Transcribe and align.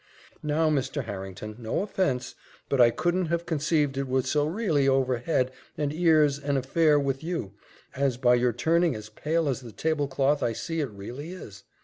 "Now, 0.41 0.67
Mr. 0.71 1.05
Harrington 1.05 1.57
no 1.59 1.81
offence 1.83 2.33
but 2.69 2.81
I 2.81 2.89
couldn't 2.89 3.27
have 3.27 3.45
conceived 3.45 3.99
it 3.99 4.07
was 4.07 4.27
so 4.27 4.47
re'lly 4.47 4.87
over 4.87 5.17
head 5.17 5.51
and 5.77 5.93
ears 5.93 6.39
an 6.39 6.57
affair 6.57 6.99
with 6.99 7.23
you, 7.23 7.53
as 7.95 8.17
by 8.17 8.33
your 8.33 8.51
turning 8.51 8.95
as 8.95 9.09
pale 9.09 9.47
as 9.47 9.61
the 9.61 9.71
table 9.71 10.07
cloth 10.07 10.41
I 10.41 10.53
see 10.53 10.79
it 10.81 10.89
re'lly 10.89 11.33
is. 11.39 11.65